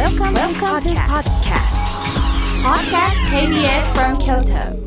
[0.00, 1.76] Welcome, Welcome to podcast.
[2.64, 4.80] Podcast KBS from Kyoto.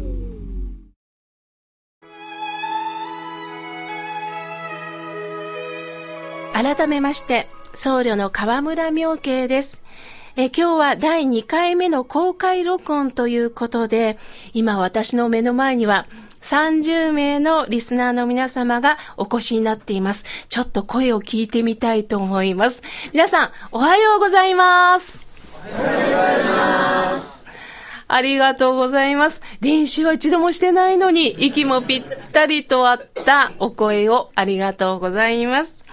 [6.51, 9.83] 改めまして、僧侶の河村明慶です。
[10.35, 14.17] え今日は第2回目の公開録音ということで、
[14.53, 16.07] 今私の目の前には
[16.43, 20.25] 30名のリスナーの皆様がお越しになっています。
[20.49, 22.81] ちょっと声を聞いてみたいと思います。
[23.13, 25.25] 皆さん、おはようございます。
[25.65, 27.43] おはようございます
[28.09, 29.41] ありがとうございます。
[29.61, 35.83] 練習は一度もしてないのに、息もぴったりと合ったお声をありがとうございます。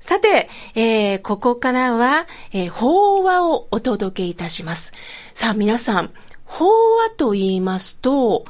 [0.00, 4.92] さて、えー、ここからは、えー、法話をお届けいたします。
[5.34, 6.10] さあ皆さん、
[6.44, 6.66] 法
[6.96, 8.46] 話と言いますと、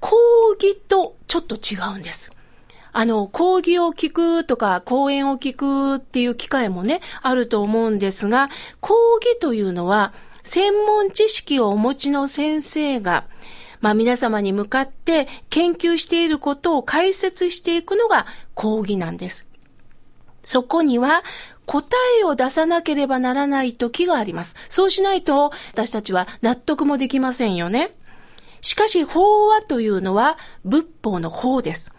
[0.00, 0.16] 講
[0.54, 2.30] 義とちょっと違うんです。
[2.92, 8.48] あの、講義を聞くとか、講演を聞くっていう機会もね、あると思うんですが、
[8.80, 10.12] 講義というのは、
[10.42, 13.24] 専門知識をお持ちの先生が、
[13.80, 19.48] まあ皆様に向かって研究していることを解説していくのが講義なんです。
[20.42, 21.22] そこには
[21.66, 21.86] 答
[22.20, 24.56] えを出さなければならない時があります。
[24.70, 27.90] そうしないと私たちは納得もできませんよね。
[28.60, 31.94] しかし法話というのは仏法の法です。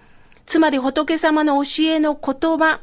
[0.46, 2.80] つまり仏様の教えの言葉、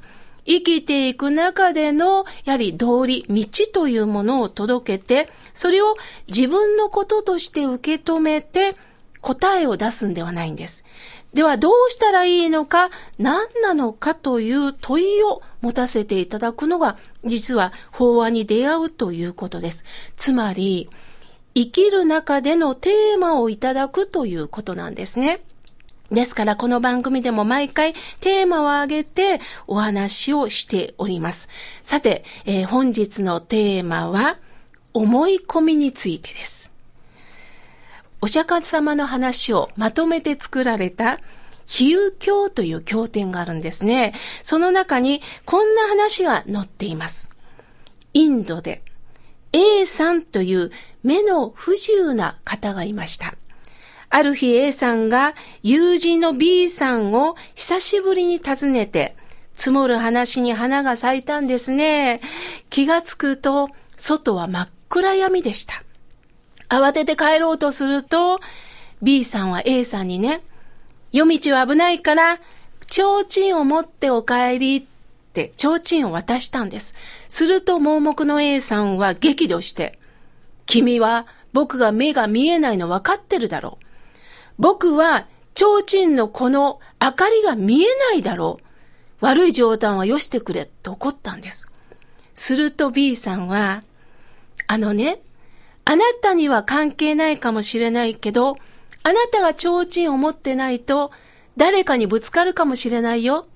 [0.47, 5.97] 生きていく中での、やはり道理、道というものを届けて、それを
[6.29, 8.77] 自分のこととして受け止めて、
[9.21, 10.85] 答えを出すんではないんです。
[11.35, 19.85] ではどうしたらいいのか、何なのかという問いを持たせていただくのが、実は法話に出会うということです。
[20.17, 20.89] つまり、
[21.57, 25.41] 生きる中でのテーマをいただくということなんですね。
[26.11, 31.49] ですからこの番組でも毎回テーマを挙げてお話をしております。
[31.83, 34.37] さて、えー、本日のテーマは
[34.93, 36.71] 思い込みについてです。
[38.21, 41.21] お釈迦様の話をまとめて作られた
[41.65, 44.13] 比喩経という経典があるんですね。
[44.43, 47.31] その中にこんな話が載っています。
[48.13, 48.83] インドで
[49.57, 50.71] A さんという
[51.03, 53.35] 目の不自由な方がいました。
[54.11, 59.17] ある日 A さんが友人の B さんを久しぶりに訪ねて、
[59.57, 62.21] 積もる話に花が咲いたんですね。
[62.69, 65.83] 気がつくと、外は真っ暗闇でした。
[66.69, 68.39] 慌てて帰ろうとすると、
[69.01, 70.43] B さんは A さんにね、
[71.13, 72.41] 夜道は危ないから、
[72.87, 74.87] 提灯を持ってお帰り
[75.45, 76.95] 提灯を渡したんです。
[77.29, 79.99] すると盲目の A さんは激怒して、
[80.67, 83.87] 君は僕が目が見えないの分かってるだろう。
[84.59, 88.67] 僕は、提灯のこの明かりが見えないだろう。
[89.21, 91.71] 悪い冗談はよしてくれ、と怒ったんです。
[92.35, 93.83] すると B さんは、
[94.67, 95.21] あのね、
[95.87, 98.57] あなたには関係ないかもしれないけど、
[99.03, 101.11] あなたが提灯を持ってないと、
[101.57, 103.47] 誰かにぶつかるかもしれないよ。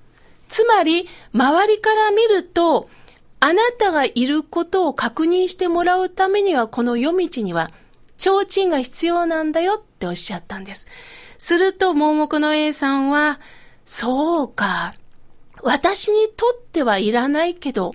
[0.51, 2.89] つまり、周りから見ると、
[3.39, 7.71] あなたがいることを確認してもらうためには、この夜道には、
[8.17, 10.87] 提灯が必要なんだよっておっしゃったんです。
[11.37, 13.39] すると盲目の A さんは、
[13.85, 14.93] そうか。
[15.63, 17.93] 私にとってはいらないけど、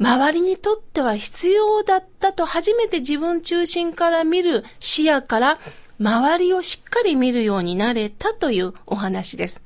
[0.00, 5.58] 周りにとっては必要だったと初めて自分中心から見る視野から
[6.00, 9.62] 周りをしっかり見るようになれたというお話です。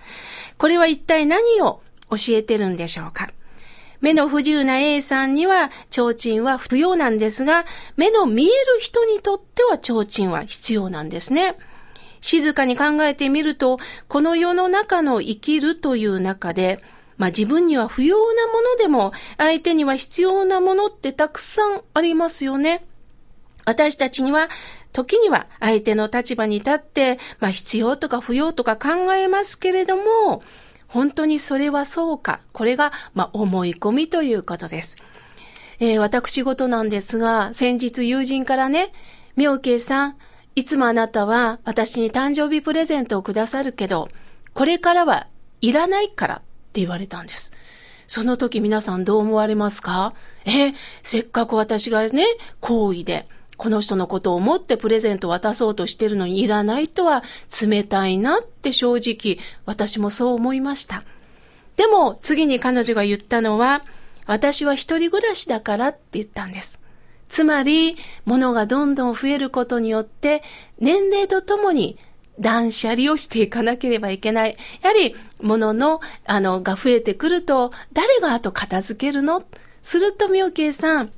[0.59, 1.81] これは一体何を
[2.11, 3.31] 教えてるんでしょうか？
[4.01, 7.65] 目の不自由な A さんには提灯は不要なんですが、
[7.97, 11.57] 目の見える人にとっては提灯は必要なんですね。
[12.21, 13.79] 静かに考えてみると、
[14.09, 16.81] この世の中の生きるという中で、
[17.17, 22.85] まあ自分には不要なものでも、相手には必要なものってたくさんありますよね。
[23.65, 24.51] 私たちには、
[24.93, 30.43] 時には相手の立場に立って、まあ必要とか不要とか考えますけれども、
[30.89, 32.41] 本当にそれはそうか。
[32.53, 34.97] これが、まあ、思い込みということです。
[35.79, 38.93] えー、私事なんですが、先日友人からね、
[39.37, 40.17] 妙慶さん、
[40.55, 44.09] いつもあなたは私に誕生日プレゼントをくださるけど、
[44.55, 45.27] これからは
[45.61, 46.39] いらないからっ
[46.73, 47.53] て言われたんです。
[48.07, 50.15] その時皆さんどう思われますか？
[50.47, 50.73] え、
[51.03, 52.25] せっかく私がね、
[52.61, 53.27] 好意で、
[53.57, 57.23] この人のことを思ってプレゼントを渡そうとしてるのにいらないとは
[57.61, 61.05] 冷たいなって正直私もそう思いました。
[61.77, 63.83] でも次に彼女が言ったのは
[64.27, 66.81] 私は一人暮らしだからって言ったんです。
[67.29, 70.43] つまり物がどんどん増えることによって
[70.79, 71.99] 年齢とともに
[72.39, 74.57] 断捨離をしていかなければいけない。
[74.83, 79.43] やはり物のあのが増えてくると誰があと片付けるの？
[79.83, 81.13] すると妙慶さん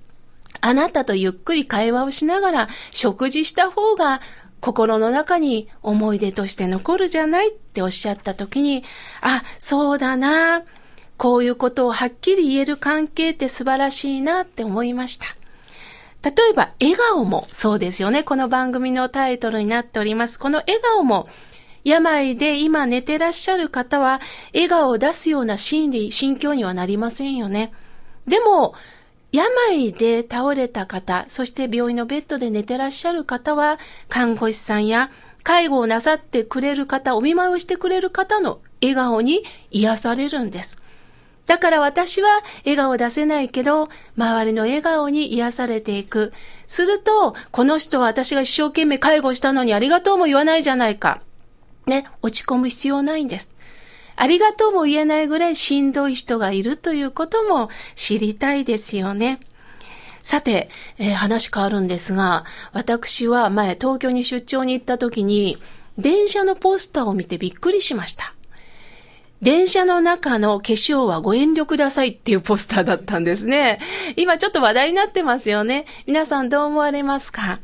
[0.60, 4.20] あなたとゆっくり会話をしながら食事した方が
[4.60, 8.84] 心の中に思い出として残るじゃないっておっしゃった時に、
[9.20, 10.62] あ、そうだな。
[11.16, 15.26] こういうことをはっきり言える関係って素晴らしいなって思いました。
[16.22, 18.25] 例えば、笑顔もそうですよね。
[18.25, 20.38] この番組のタイトルになっております。
[20.38, 21.28] この笑顔も、
[21.84, 24.20] 病で今寝てらっしゃる方は、
[24.52, 27.72] 笑顔を出すような心理、心境にはなりませんよね。
[28.26, 28.75] でも、
[29.30, 33.78] 病で倒れた方、そして病院のベッドで寝てらっしゃる方は、
[34.08, 35.10] 看護師さんや
[35.42, 40.80] 介護をなさってくれる方、お見舞いをしてくれる方の笑顔に癒されるんです。
[41.46, 42.28] だから私は
[42.64, 46.32] 笑顔出せないけど、周りの笑顔に癒されていく。
[46.66, 51.22] すると、この人は私が一生懸命介護したのにありがとうも言わないじゃないか。
[51.86, 53.50] ね、落ち込む必要ないんです。
[54.20, 59.38] ありがとうも言えないぐらいしんどい人がいるということも知りたいですよね。
[60.23, 60.69] さて、
[60.99, 65.56] えー、話変わるんですが、私は前東京に出張に行った時に、
[65.97, 68.35] 電車のポスターを見てびっくりしました。
[69.41, 73.79] 電車の中の化粧はご遠慮くださいっていうポスターだったんですね。
[74.17, 75.87] 今ちょっと話題になってますよね。
[76.06, 77.61] 皆さんどう思われますか？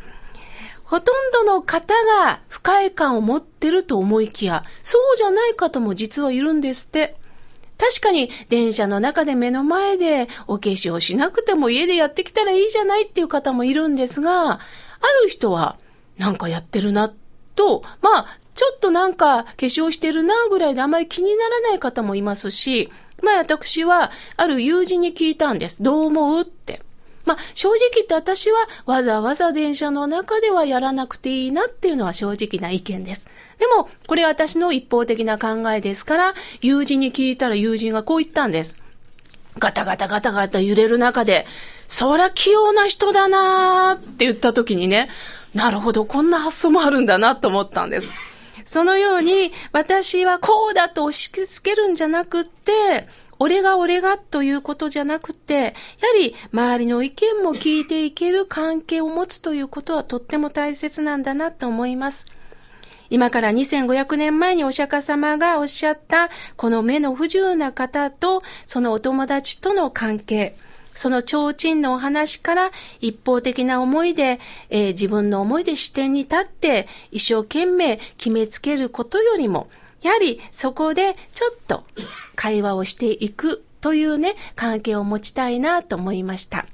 [0.95, 1.93] ほとんどの方
[2.23, 7.17] が不快感を持ってると思いきや、そうじゃない方も実はいるんですって。
[7.77, 14.59] 確かに電車の中で目の前でお化粧しなくても家でやってきたらいいじゃないっていう方もいるんですが、あ
[15.25, 15.81] る人は
[16.17, 17.13] なんかやってるな
[17.57, 22.89] と、まあ、ちょっとなんか化粧してるなぐらいであまり気にならない方もいますし、
[23.21, 25.83] まあ私はある友人に聞いたんです。
[25.83, 26.84] どう思うって。
[27.25, 33.27] まあ、正直言って私はわざわざ電車の中ではやらなくていいなっていうのは正直な意見です。
[33.59, 38.77] でも、これは私の一方的な考えですから、友人に聞いたら友人がこう言ったんです。
[39.59, 41.47] ガタガタガタガタ揺れる中で、
[41.87, 45.09] そりゃ器用な人だなーって言った時にね、
[45.55, 48.11] なるほど、こんな発想もあるんだなと思ったんです。
[48.65, 53.07] そのように、私はこうだと押し付けるんじゃなくって、
[53.39, 55.73] 俺が俺がということじゃなくて、やは
[56.19, 62.27] り周りの意見も聞いていける関係を持つということはとっても大切なんだなと思います。
[63.11, 70.57] 今から2500年前にお釈迦様がおっしゃった、この目の不自由な方とそのお友達との関係、
[70.95, 72.71] その提灯のお話から
[73.01, 74.41] 一方的な思いで、
[74.71, 79.69] えー、自分の思いで視点に立って一生懸命決めつけることよりも、
[80.05, 81.83] やはりそこでちょっと
[82.37, 86.67] 会話をしていくというね、関係を持ちたいなと思いました。